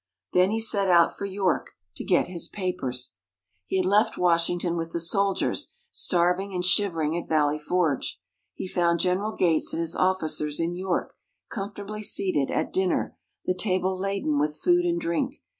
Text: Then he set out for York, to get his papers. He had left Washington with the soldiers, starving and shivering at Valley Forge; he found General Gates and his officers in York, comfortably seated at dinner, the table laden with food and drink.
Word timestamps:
Then 0.33 0.49
he 0.49 0.59
set 0.59 0.87
out 0.89 1.15
for 1.15 1.25
York, 1.27 1.73
to 1.95 2.03
get 2.03 2.25
his 2.27 2.47
papers. 2.47 3.13
He 3.67 3.77
had 3.77 3.85
left 3.85 4.17
Washington 4.17 4.75
with 4.75 4.93
the 4.93 4.99
soldiers, 4.99 5.73
starving 5.91 6.55
and 6.55 6.65
shivering 6.65 7.15
at 7.15 7.29
Valley 7.29 7.59
Forge; 7.59 8.19
he 8.55 8.67
found 8.67 8.99
General 8.99 9.33
Gates 9.33 9.73
and 9.73 9.79
his 9.79 9.95
officers 9.95 10.59
in 10.59 10.73
York, 10.75 11.13
comfortably 11.51 12.01
seated 12.01 12.49
at 12.49 12.73
dinner, 12.73 13.15
the 13.45 13.53
table 13.53 13.95
laden 13.95 14.39
with 14.39 14.57
food 14.59 14.85
and 14.85 14.99
drink. 14.99 15.35